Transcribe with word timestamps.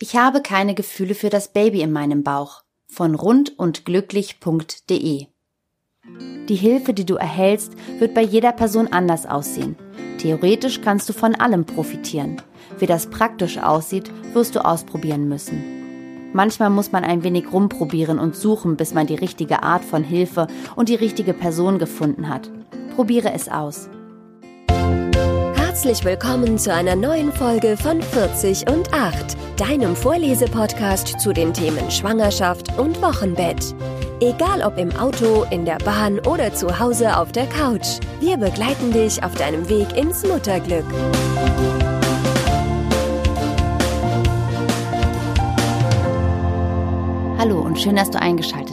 Ich 0.00 0.16
habe 0.16 0.42
keine 0.42 0.74
Gefühle 0.74 1.16
für 1.16 1.28
das 1.28 1.48
Baby 1.48 1.82
in 1.82 1.90
meinem 1.90 2.22
Bauch 2.22 2.62
von 2.86 3.16
rundundglücklich.de. 3.16 5.26
Die 6.48 6.54
Hilfe, 6.54 6.94
die 6.94 7.04
du 7.04 7.16
erhältst, 7.16 7.72
wird 7.98 8.14
bei 8.14 8.22
jeder 8.22 8.52
Person 8.52 8.86
anders 8.86 9.26
aussehen. 9.26 9.74
Theoretisch 10.18 10.82
kannst 10.82 11.08
du 11.08 11.12
von 11.12 11.34
allem 11.34 11.64
profitieren. 11.64 12.40
Wie 12.78 12.86
das 12.86 13.10
praktisch 13.10 13.58
aussieht, 13.58 14.12
wirst 14.34 14.54
du 14.54 14.64
ausprobieren 14.64 15.28
müssen. 15.28 16.30
Manchmal 16.32 16.70
muss 16.70 16.92
man 16.92 17.02
ein 17.04 17.24
wenig 17.24 17.52
rumprobieren 17.52 18.20
und 18.20 18.36
suchen, 18.36 18.76
bis 18.76 18.94
man 18.94 19.08
die 19.08 19.16
richtige 19.16 19.64
Art 19.64 19.84
von 19.84 20.04
Hilfe 20.04 20.46
und 20.76 20.88
die 20.88 20.94
richtige 20.94 21.34
Person 21.34 21.78
gefunden 21.78 22.28
hat. 22.28 22.48
Probiere 22.94 23.32
es 23.32 23.48
aus. 23.48 23.90
Herzlich 25.78 26.04
willkommen 26.04 26.58
zu 26.58 26.74
einer 26.74 26.96
neuen 26.96 27.32
Folge 27.32 27.76
von 27.76 28.02
40 28.02 28.68
und 28.68 28.92
8, 28.92 29.36
deinem 29.56 29.94
Vorlesepodcast 29.94 31.20
zu 31.20 31.32
den 31.32 31.54
Themen 31.54 31.88
Schwangerschaft 31.88 32.76
und 32.76 33.00
Wochenbett. 33.00 33.76
Egal 34.18 34.62
ob 34.62 34.76
im 34.76 34.90
Auto, 34.96 35.46
in 35.52 35.64
der 35.64 35.78
Bahn 35.78 36.18
oder 36.26 36.52
zu 36.52 36.80
Hause 36.80 37.16
auf 37.16 37.30
der 37.30 37.46
Couch, 37.46 38.00
wir 38.18 38.36
begleiten 38.36 38.90
dich 38.92 39.22
auf 39.22 39.36
deinem 39.36 39.68
Weg 39.68 39.96
ins 39.96 40.26
Mutterglück. 40.26 40.84
Hallo 47.38 47.60
und 47.60 47.78
schön, 47.78 47.94
dass 47.94 48.10
du 48.10 48.20
eingeschaltet. 48.20 48.67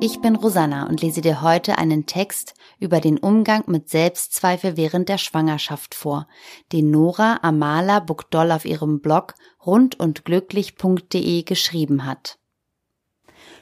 Ich 0.00 0.20
bin 0.20 0.36
Rosanna 0.36 0.86
und 0.86 1.02
lese 1.02 1.22
dir 1.22 1.42
heute 1.42 1.76
einen 1.76 2.06
Text 2.06 2.54
über 2.78 3.00
den 3.00 3.18
Umgang 3.18 3.64
mit 3.66 3.88
Selbstzweifel 3.88 4.76
während 4.76 5.08
der 5.08 5.18
Schwangerschaft 5.18 5.96
vor, 5.96 6.28
den 6.72 6.92
Nora 6.92 7.40
Amala 7.42 7.98
Bukdoll 7.98 8.52
auf 8.52 8.64
ihrem 8.64 9.00
Blog 9.00 9.34
rundundglücklich.de 9.66 11.42
geschrieben 11.42 12.06
hat. 12.06 12.38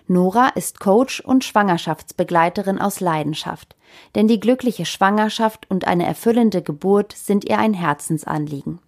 Nora 0.09 0.49
ist 0.49 0.79
Coach 0.79 1.21
und 1.21 1.43
Schwangerschaftsbegleiterin 1.43 2.79
aus 2.79 3.01
Leidenschaft, 3.01 3.75
denn 4.15 4.29
die 4.29 4.39
glückliche 4.39 4.85
Schwangerschaft 4.85 5.71
und 5.71 5.87
eine 5.87 6.05
erfüllende 6.05 6.61
Geburt 6.61 7.13
sind 7.13 7.47
ihr 7.47 7.59
ein 7.59 7.73
Herzensanliegen. 7.73 8.81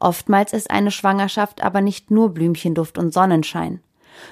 Oftmals 0.00 0.52
ist 0.52 0.72
eine 0.72 0.90
Schwangerschaft 0.90 1.62
aber 1.62 1.80
nicht 1.80 2.10
nur 2.10 2.30
Blümchenduft 2.30 2.98
und 2.98 3.14
Sonnenschein. 3.14 3.80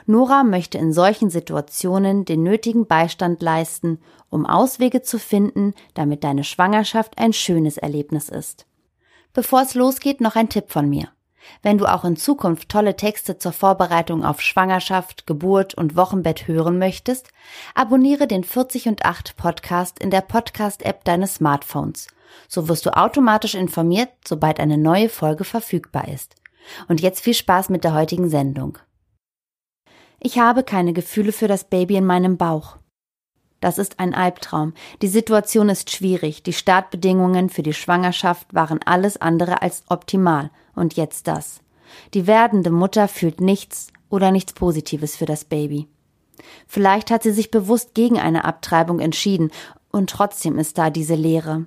Nora 0.07 0.45
möchte 0.45 0.79
in 0.79 0.93
solchen 0.93 1.31
Situationen 1.31 2.25
den 2.25 2.43
nötigen 2.43 2.87
Beistand 2.87 3.43
leisten, 3.43 3.99
um 4.29 4.47
Auswege 4.47 5.03
zu 5.03 5.19
finden, 5.19 5.75
damit 5.95 6.25
deine 6.25 6.45
Schwangerschaft 6.45 7.19
ein 7.19 7.33
schönes 7.33 7.79
Erlebnis 7.79 8.29
ist. 8.29 8.67
Bevor 9.33 9.63
es 9.63 9.75
losgeht, 9.75 10.21
noch 10.21 10.37
ein 10.37 10.49
Tipp 10.49 10.71
von 10.71 10.89
mir. 10.89 11.09
Wenn 11.63 11.79
du 11.79 11.87
auch 11.87 12.05
in 12.05 12.17
Zukunft 12.17 12.69
tolle 12.69 12.97
Texte 12.97 13.39
zur 13.39 13.53
Vorbereitung 13.53 14.25
auf 14.25 14.41
Schwangerschaft, 14.41 15.27
Geburt 15.27 15.75
und 15.75 15.97
Wochenbett 15.97 16.49
hören 16.49 16.79
möchtest, 16.79 17.29
abonniere 17.75 18.27
den 18.27 18.45
40 18.45 18.89
und 18.89 19.05
8 19.05 19.37
Podcast 19.37 19.99
in 19.99 20.11
der 20.11 20.21
Podcast-App 20.21 21.05
deines 21.05 21.37
Smartphones. 21.37 22.09
So 22.49 22.69
wirst 22.69 22.87
du 22.87 22.97
automatisch 22.97 23.55
informiert, 23.55 24.11
sobald 24.27 24.61
eine 24.61 24.79
neue 24.79 25.09
Folge 25.09 25.45
verfügbar 25.45 26.09
ist. 26.09 26.37
Und 26.89 27.01
jetzt 27.01 27.21
viel 27.21 27.35
Spaß 27.35 27.71
mit 27.71 27.85
der 27.85 27.95
heutigen 27.95 28.29
Sendung. 28.29 28.79
Ich 30.21 30.39
habe 30.39 30.63
keine 30.63 30.93
Gefühle 30.93 31.33
für 31.33 31.49
das 31.49 31.65
Baby 31.65 31.97
in 31.97 32.05
meinem 32.05 32.37
Bauch. 32.37 32.77
Das 33.61 33.79
ist 33.79 33.99
ein 33.99 34.15
Albtraum. 34.15 34.75
Die 35.01 35.09
Situation 35.09 35.69
ist 35.71 35.91
schwierig. 35.91 36.43
Die 36.43 36.53
Startbedingungen 36.53 37.49
für 37.49 37.63
die 37.63 37.73
Schwangerschaft 37.73 38.55
waren 38.55 38.81
alles 38.85 39.19
andere 39.19 39.63
als 39.63 39.83
optimal. 39.89 40.51
Und 40.75 40.95
jetzt 40.95 41.27
das. 41.27 41.61
Die 42.15 42.27
werdende 42.27 42.71
Mutter 42.71 43.09
fühlt 43.09 43.41
nichts 43.41 43.89
oder 44.11 44.31
nichts 44.31 44.53
Positives 44.53 45.17
für 45.17 45.27
das 45.27 45.45
Baby. 45.45 45.89
Vielleicht 46.67 47.11
hat 47.11 47.23
sie 47.23 47.33
sich 47.33 47.51
bewusst 47.51 47.95
gegen 47.95 48.19
eine 48.19 48.45
Abtreibung 48.45 49.01
entschieden 49.01 49.51
und 49.91 50.11
trotzdem 50.11 50.59
ist 50.59 50.79
da 50.79 50.91
diese 50.91 51.15
Leere. 51.15 51.67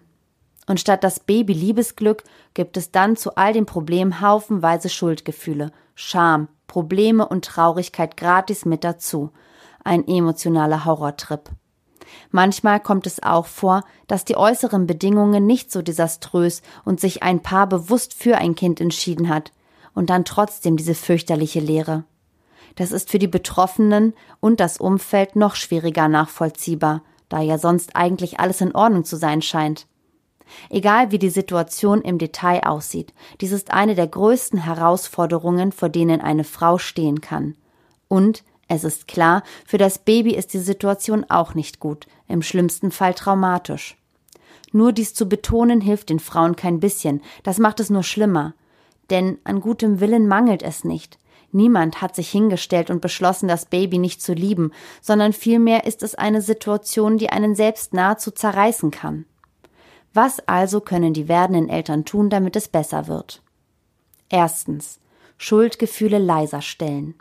Und 0.67 0.79
statt 0.79 1.03
das 1.03 1.19
Baby 1.19 1.53
Liebesglück 1.53 2.23
gibt 2.53 2.77
es 2.77 2.91
dann 2.91 3.15
zu 3.15 3.35
all 3.35 3.53
den 3.53 3.65
Problemen 3.65 4.21
haufenweise 4.21 4.89
Schuldgefühle, 4.89 5.71
Scham, 5.95 6.47
Probleme 6.67 7.27
und 7.27 7.45
Traurigkeit 7.45 8.17
gratis 8.17 8.65
mit 8.65 8.83
dazu. 8.83 9.31
Ein 9.83 10.07
emotionaler 10.07 10.85
Horrortrip. 10.85 11.49
Manchmal 12.31 12.79
kommt 12.79 13.07
es 13.07 13.21
auch 13.21 13.45
vor, 13.45 13.83
dass 14.07 14.25
die 14.25 14.37
äußeren 14.37 14.87
Bedingungen 14.87 15.45
nicht 15.45 15.71
so 15.71 15.81
desaströs 15.81 16.61
und 16.85 16.99
sich 16.99 17.23
ein 17.23 17.41
Paar 17.41 17.67
bewusst 17.67 18.13
für 18.13 18.37
ein 18.37 18.55
Kind 18.55 18.79
entschieden 18.81 19.29
hat 19.29 19.51
und 19.93 20.09
dann 20.09 20.25
trotzdem 20.25 20.77
diese 20.77 20.95
fürchterliche 20.95 21.59
Leere. 21.59 22.05
Das 22.75 22.91
ist 22.91 23.11
für 23.11 23.19
die 23.19 23.27
Betroffenen 23.27 24.13
und 24.39 24.59
das 24.59 24.77
Umfeld 24.77 25.35
noch 25.35 25.55
schwieriger 25.55 26.07
nachvollziehbar, 26.07 27.03
da 27.29 27.39
ja 27.39 27.57
sonst 27.57 27.95
eigentlich 27.95 28.39
alles 28.39 28.61
in 28.61 28.73
Ordnung 28.73 29.05
zu 29.05 29.15
sein 29.15 29.41
scheint. 29.41 29.85
Egal 30.69 31.11
wie 31.11 31.19
die 31.19 31.29
Situation 31.29 32.01
im 32.01 32.17
Detail 32.17 32.61
aussieht, 32.65 33.13
dies 33.41 33.51
ist 33.51 33.71
eine 33.71 33.95
der 33.95 34.07
größten 34.07 34.59
Herausforderungen, 34.59 35.71
vor 35.71 35.89
denen 35.89 36.21
eine 36.21 36.43
Frau 36.43 36.77
stehen 36.77 37.21
kann. 37.21 37.55
Und 38.07 38.43
es 38.67 38.83
ist 38.83 39.07
klar, 39.07 39.43
für 39.65 39.77
das 39.77 39.99
Baby 39.99 40.35
ist 40.35 40.53
die 40.53 40.59
Situation 40.59 41.25
auch 41.29 41.53
nicht 41.53 41.79
gut, 41.79 42.07
im 42.27 42.41
schlimmsten 42.41 42.91
Fall 42.91 43.13
traumatisch. 43.13 43.97
Nur 44.71 44.91
dies 44.91 45.13
zu 45.13 45.27
betonen 45.27 45.81
hilft 45.81 46.09
den 46.09 46.19
Frauen 46.19 46.55
kein 46.55 46.79
bisschen, 46.79 47.21
das 47.43 47.59
macht 47.59 47.79
es 47.79 47.89
nur 47.89 48.03
schlimmer. 48.03 48.53
Denn 49.09 49.37
an 49.43 49.61
gutem 49.61 49.99
Willen 49.99 50.27
mangelt 50.27 50.63
es 50.63 50.83
nicht. 50.83 51.19
Niemand 51.51 52.01
hat 52.01 52.15
sich 52.15 52.31
hingestellt 52.31 52.89
und 52.89 52.99
beschlossen, 52.99 53.47
das 53.47 53.65
Baby 53.65 53.99
nicht 53.99 54.23
zu 54.23 54.33
lieben, 54.33 54.71
sondern 55.01 55.33
vielmehr 55.33 55.85
ist 55.85 56.01
es 56.01 56.15
eine 56.15 56.41
Situation, 56.41 57.19
die 57.19 57.29
einen 57.29 57.53
selbst 57.53 57.93
nahezu 57.93 58.31
zerreißen 58.31 58.89
kann. 58.89 59.25
Was 60.13 60.39
also 60.47 60.79
können 60.79 61.13
die 61.13 61.27
werdenden 61.27 61.69
Eltern 61.69 62.05
tun, 62.05 62.29
damit 62.29 62.55
es 62.55 62.67
besser 62.67 63.07
wird? 63.07 63.41
Erstens. 64.29 64.99
Schuldgefühle 65.37 66.19
leiser 66.19 66.61
stellen. 66.61 67.15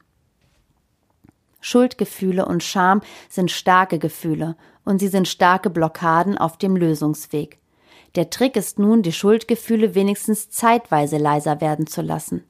Schuldgefühle 1.61 2.45
und 2.45 2.63
Scham 2.63 3.01
sind 3.29 3.51
starke 3.51 3.99
Gefühle 3.99 4.57
und 4.85 4.99
sie 4.99 5.09
sind 5.09 5.29
starke 5.29 5.71
Blockaden 5.71 6.37
auf 6.37 6.59
dem 6.59 6.77
Lösungsweg. 6.77 7.59
Der 8.15 8.29
Trick 8.29 8.57
ist 8.57 8.79
nun, 8.79 9.03
die 9.03 9.13
Schuldgefühle 9.13 9.95
wenigstens 9.95 10.51
zeitweise 10.51 11.17
leiser 11.17 11.61
werden 11.61 11.87
zu 11.87 12.03
lassen. 12.03 12.45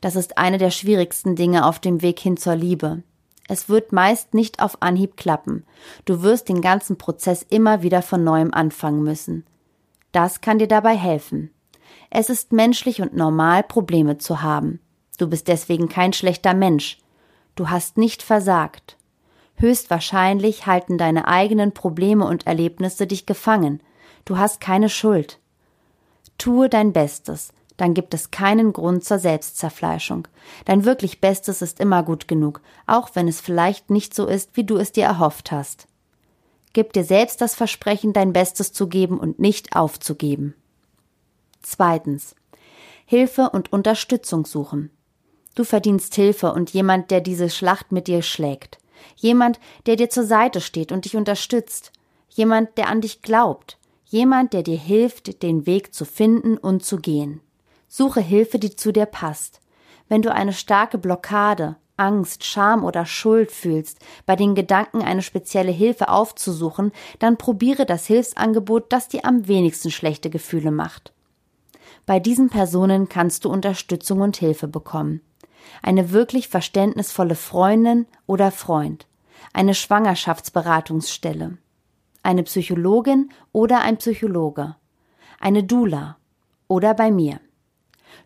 Das 0.00 0.16
ist 0.16 0.38
eine 0.38 0.58
der 0.58 0.70
schwierigsten 0.70 1.36
Dinge 1.36 1.66
auf 1.66 1.80
dem 1.80 2.00
Weg 2.02 2.18
hin 2.18 2.36
zur 2.36 2.54
Liebe. 2.54 3.02
Es 3.48 3.68
wird 3.68 3.92
meist 3.92 4.32
nicht 4.32 4.60
auf 4.60 4.80
Anhieb 4.80 5.16
klappen. 5.16 5.64
Du 6.04 6.22
wirst 6.22 6.48
den 6.48 6.62
ganzen 6.62 6.96
Prozess 6.96 7.44
immer 7.48 7.82
wieder 7.82 8.02
von 8.02 8.24
neuem 8.24 8.54
anfangen 8.54 9.02
müssen. 9.02 9.44
Das 10.16 10.40
kann 10.40 10.58
dir 10.58 10.66
dabei 10.66 10.96
helfen. 10.96 11.50
Es 12.08 12.30
ist 12.30 12.50
menschlich 12.50 13.02
und 13.02 13.14
normal, 13.14 13.62
Probleme 13.62 14.16
zu 14.16 14.40
haben. 14.40 14.80
Du 15.18 15.28
bist 15.28 15.46
deswegen 15.46 15.90
kein 15.90 16.14
schlechter 16.14 16.54
Mensch. 16.54 16.96
Du 17.54 17.68
hast 17.68 17.98
nicht 17.98 18.22
versagt. 18.22 18.96
Höchstwahrscheinlich 19.56 20.64
halten 20.64 20.96
deine 20.96 21.28
eigenen 21.28 21.72
Probleme 21.72 22.26
und 22.26 22.46
Erlebnisse 22.46 23.06
dich 23.06 23.26
gefangen. 23.26 23.82
Du 24.24 24.38
hast 24.38 24.58
keine 24.58 24.88
Schuld. 24.88 25.38
Tue 26.38 26.70
dein 26.70 26.94
Bestes, 26.94 27.52
dann 27.76 27.92
gibt 27.92 28.14
es 28.14 28.30
keinen 28.30 28.72
Grund 28.72 29.04
zur 29.04 29.18
Selbstzerfleischung. 29.18 30.28
Dein 30.64 30.86
wirklich 30.86 31.20
Bestes 31.20 31.60
ist 31.60 31.78
immer 31.78 32.02
gut 32.02 32.26
genug, 32.26 32.62
auch 32.86 33.10
wenn 33.12 33.28
es 33.28 33.42
vielleicht 33.42 33.90
nicht 33.90 34.14
so 34.14 34.24
ist, 34.24 34.56
wie 34.56 34.64
du 34.64 34.78
es 34.78 34.92
dir 34.92 35.04
erhofft 35.04 35.52
hast. 35.52 35.88
Gib 36.76 36.92
dir 36.92 37.04
selbst 37.04 37.40
das 37.40 37.54
Versprechen, 37.54 38.12
dein 38.12 38.34
Bestes 38.34 38.70
zu 38.70 38.86
geben 38.86 39.18
und 39.18 39.38
nicht 39.38 39.74
aufzugeben. 39.74 40.52
Zweitens. 41.62 42.34
Hilfe 43.06 43.48
und 43.48 43.72
Unterstützung 43.72 44.44
suchen. 44.44 44.90
Du 45.54 45.64
verdienst 45.64 46.14
Hilfe 46.14 46.52
und 46.52 46.74
jemand, 46.74 47.10
der 47.10 47.22
diese 47.22 47.48
Schlacht 47.48 47.92
mit 47.92 48.08
dir 48.08 48.20
schlägt. 48.20 48.76
Jemand, 49.16 49.58
der 49.86 49.96
dir 49.96 50.10
zur 50.10 50.24
Seite 50.24 50.60
steht 50.60 50.92
und 50.92 51.06
dich 51.06 51.16
unterstützt. 51.16 51.92
Jemand, 52.28 52.76
der 52.76 52.90
an 52.90 53.00
dich 53.00 53.22
glaubt. 53.22 53.78
Jemand, 54.04 54.52
der 54.52 54.62
dir 54.62 54.76
hilft, 54.76 55.42
den 55.42 55.64
Weg 55.64 55.94
zu 55.94 56.04
finden 56.04 56.58
und 56.58 56.84
zu 56.84 56.98
gehen. 56.98 57.40
Suche 57.88 58.20
Hilfe, 58.20 58.58
die 58.58 58.76
zu 58.76 58.92
dir 58.92 59.06
passt. 59.06 59.62
Wenn 60.10 60.20
du 60.20 60.30
eine 60.30 60.52
starke 60.52 60.98
Blockade, 60.98 61.76
Angst, 61.96 62.44
Scham 62.44 62.84
oder 62.84 63.06
Schuld 63.06 63.50
fühlst, 63.50 63.98
bei 64.26 64.36
den 64.36 64.54
Gedanken 64.54 65.02
eine 65.02 65.22
spezielle 65.22 65.72
Hilfe 65.72 66.08
aufzusuchen, 66.08 66.92
dann 67.18 67.36
probiere 67.36 67.86
das 67.86 68.06
Hilfsangebot, 68.06 68.92
das 68.92 69.08
dir 69.08 69.24
am 69.24 69.48
wenigsten 69.48 69.90
schlechte 69.90 70.30
Gefühle 70.30 70.70
macht. 70.70 71.12
Bei 72.04 72.20
diesen 72.20 72.50
Personen 72.50 73.08
kannst 73.08 73.44
du 73.44 73.50
Unterstützung 73.50 74.20
und 74.20 74.36
Hilfe 74.36 74.68
bekommen. 74.68 75.20
Eine 75.82 76.12
wirklich 76.12 76.48
verständnisvolle 76.48 77.34
Freundin 77.34 78.06
oder 78.26 78.52
Freund, 78.52 79.06
eine 79.52 79.74
Schwangerschaftsberatungsstelle, 79.74 81.58
eine 82.22 82.42
Psychologin 82.44 83.30
oder 83.52 83.80
ein 83.80 83.96
Psychologe, 83.96 84.76
eine 85.40 85.64
Dula 85.64 86.16
oder 86.68 86.94
bei 86.94 87.10
mir. 87.10 87.40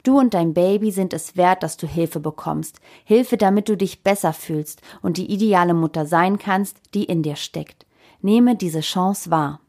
Du 0.03 0.19
und 0.19 0.35
dein 0.35 0.55
Baby 0.55 0.91
sind 0.91 1.13
es 1.13 1.37
wert, 1.37 1.63
dass 1.63 1.77
du 1.77 1.87
Hilfe 1.87 2.21
bekommst. 2.21 2.81
Hilfe, 3.05 3.37
damit 3.37 3.69
du 3.69 3.77
dich 3.77 4.03
besser 4.03 4.33
fühlst 4.33 4.81
und 5.03 5.17
die 5.17 5.31
ideale 5.31 5.75
Mutter 5.75 6.07
sein 6.07 6.39
kannst, 6.39 6.79
die 6.95 7.05
in 7.05 7.23
dir 7.23 7.37
steckt. 7.37 7.87
Nehme 8.23 8.57
diese 8.57 8.81
Chance 8.81 9.31
wahr. 9.31 9.61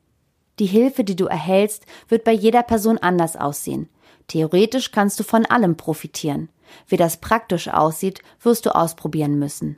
Die 0.59 0.65
Hilfe, 0.65 1.03
die 1.03 1.15
du 1.15 1.25
erhältst, 1.25 1.85
wird 2.07 2.23
bei 2.23 2.33
jeder 2.33 2.63
Person 2.63 2.97
anders 2.97 3.35
aussehen. 3.35 3.89
Theoretisch 4.27 4.91
kannst 4.91 5.19
du 5.19 5.23
von 5.23 5.45
allem 5.45 5.75
profitieren. 5.75 6.49
Wie 6.87 6.97
das 6.97 7.17
praktisch 7.17 7.67
aussieht, 7.67 8.21
wirst 8.41 8.65
du 8.65 8.75
ausprobieren 8.75 9.39
müssen. 9.39 9.77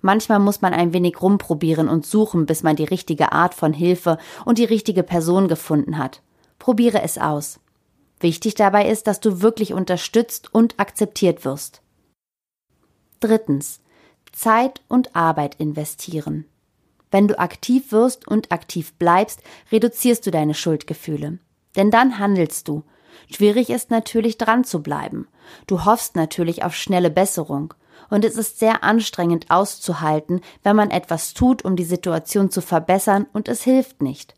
Manchmal 0.00 0.38
muss 0.38 0.62
man 0.62 0.72
ein 0.72 0.92
wenig 0.92 1.20
rumprobieren 1.20 1.88
und 1.88 2.06
suchen, 2.06 2.46
bis 2.46 2.62
man 2.62 2.76
die 2.76 2.84
richtige 2.84 3.32
Art 3.32 3.54
von 3.54 3.72
Hilfe 3.72 4.18
und 4.44 4.58
die 4.58 4.64
richtige 4.64 5.02
Person 5.02 5.48
gefunden 5.48 5.98
hat. 5.98 6.22
Probiere 6.58 7.02
es 7.02 7.18
aus. 7.18 7.60
Wichtig 8.20 8.54
dabei 8.54 8.88
ist, 8.88 9.06
dass 9.06 9.20
du 9.20 9.40
wirklich 9.40 9.72
unterstützt 9.72 10.54
und 10.54 10.78
akzeptiert 10.78 11.44
wirst. 11.44 11.82
Drittens. 13.18 13.80
Zeit 14.32 14.82
und 14.88 15.16
Arbeit 15.16 15.56
investieren. 15.56 16.44
Wenn 17.10 17.26
du 17.26 17.38
aktiv 17.38 17.90
wirst 17.90 18.28
und 18.28 18.52
aktiv 18.52 18.92
bleibst, 18.94 19.42
reduzierst 19.72 20.24
du 20.26 20.30
deine 20.30 20.54
Schuldgefühle. 20.54 21.38
Denn 21.76 21.90
dann 21.90 22.18
handelst 22.18 22.68
du. 22.68 22.84
Schwierig 23.30 23.70
ist 23.70 23.90
natürlich 23.90 24.38
dran 24.38 24.64
zu 24.64 24.82
bleiben. 24.82 25.26
Du 25.66 25.84
hoffst 25.84 26.14
natürlich 26.14 26.62
auf 26.62 26.76
schnelle 26.76 27.10
Besserung. 27.10 27.74
Und 28.08 28.24
es 28.24 28.36
ist 28.36 28.58
sehr 28.58 28.84
anstrengend 28.84 29.50
auszuhalten, 29.50 30.40
wenn 30.62 30.76
man 30.76 30.90
etwas 30.90 31.34
tut, 31.34 31.64
um 31.64 31.76
die 31.76 31.84
Situation 31.84 32.50
zu 32.50 32.60
verbessern 32.60 33.26
und 33.32 33.48
es 33.48 33.62
hilft 33.62 34.02
nicht. 34.02 34.34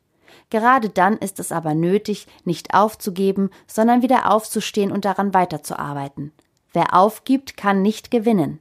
Gerade 0.53 0.91
dann 0.91 1.17
ist 1.17 1.41
es 1.41 1.51
aber 1.51 1.75
nötig, 1.75 2.27
nicht 2.45 2.75
aufzugeben, 2.75 3.49
sondern 3.67 4.03
wieder 4.03 4.31
aufzustehen 4.31 4.93
und 4.93 5.07
daran 5.07 5.33
weiterzuarbeiten. 5.33 6.31
Wer 6.75 6.95
aufgibt, 6.95 7.57
kann 7.57 7.81
nicht 7.81 8.11
gewinnen. 8.11 8.59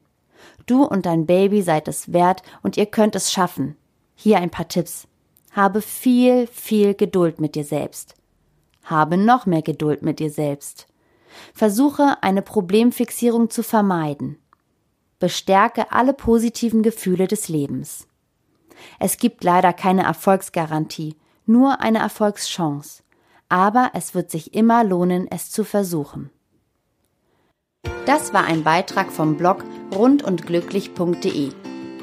Du 0.66 0.86
und 0.86 1.06
dein 1.06 1.26
Baby 1.26 1.62
seid 1.62 1.90
es 1.90 2.14
wert 2.14 2.44
und 2.64 2.78
ihr 2.78 2.86
könnt 2.86 3.18
es 3.18 3.30
schaffen. 3.30 3.76
Hier 4.16 4.38
ein 4.38 4.50
paar 4.50 4.70
Tipps. 4.70 5.06
Habe 5.52 5.82
viel, 5.82 6.48
viel 6.48 6.94
Geduld 6.94 7.42
mit 7.42 7.56
dir 7.56 7.66
selbst. 7.66 8.16
Habe 8.86 9.18
noch 9.18 9.46
mehr 9.46 9.62
Geduld 9.62 10.02
mit 10.02 10.20
dir 10.20 10.32
selbst. 10.32 10.88
Versuche 11.54 12.24
eine 12.24 12.42
Problemfixierung 12.42 13.50
zu 13.50 13.64
vermeiden. 13.64 14.38
Bestärke 15.20 15.92
alle 15.92 16.14
positiven 16.14 16.84
Gefühle 16.84 17.28
des 17.28 17.50
Lebens. 17.50 18.08
Es 18.98 19.18
gibt 19.18 19.44
leider 19.44 19.74
keine 19.74 20.04
Erfolgsgarantie, 20.04 21.18
nur 21.52 21.82
eine 21.82 22.00
Erfolgschance. 22.00 23.04
Aber 23.50 23.92
es 23.94 24.16
wird 24.16 24.32
sich 24.32 24.54
immer 24.54 24.84
lohnen, 24.84 25.28
es 25.30 25.52
zu 25.52 25.64
versuchen. 25.64 26.30
Das 28.06 28.34
war 28.34 28.46
ein 28.46 28.64
Beitrag 28.64 29.12
vom 29.12 29.38
Blog 29.38 29.64
rundundglücklich.de. 29.96 31.52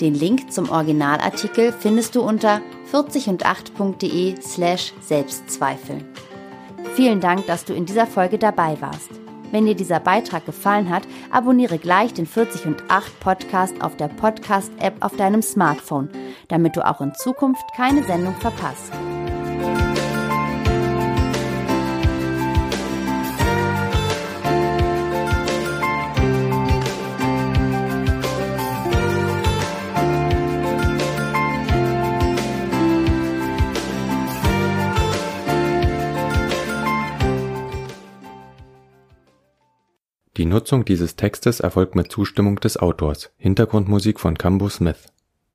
Den 0.01 0.15
Link 0.15 0.53
zum 0.53 0.71
Originalartikel 0.71 1.73
findest 1.73 2.15
du 2.15 2.23
unter 2.23 2.61
40und8.de 2.93 4.41
slash 4.41 4.95
Selbstzweifel. 5.01 6.05
Vielen 6.95 7.21
Dank, 7.21 7.47
dass 7.47 7.65
du 7.65 7.75
in 7.75 7.87
dieser 7.87 8.07
Folge 8.07 8.39
dabei 8.39 8.81
warst. 8.81 9.11
Wenn 9.51 9.67
dir 9.67 9.75
dieser 9.75 9.99
Beitrag 9.99 10.45
gefallen 10.47 10.91
hat, 10.91 11.03
abonniere 11.31 11.79
gleich 11.79 12.13
den 12.13 12.27
40 12.27 12.67
und 12.67 12.83
8 12.89 13.19
Podcast 13.21 13.83
auf 13.83 13.97
der 13.97 14.09
Podcast-App 14.09 14.97
auf 15.01 15.17
deinem 15.17 15.43
Smartphone, 15.43 16.11
damit 16.49 16.77
du 16.77 16.87
auch 16.87 17.01
in 17.01 17.15
Zukunft 17.15 17.65
keine 17.75 18.05
Sendung 18.05 18.35
verpasst. 18.37 18.93
Die 40.39 40.45
Nutzung 40.45 40.85
dieses 40.85 41.17
Textes 41.17 41.59
erfolgt 41.59 41.97
mit 41.97 42.13
Zustimmung 42.13 42.61
des 42.61 42.77
Autors. 42.77 43.33
Hintergrundmusik 43.39 44.21
von 44.21 44.39
Cambo 44.39 44.69
Smith 44.69 45.09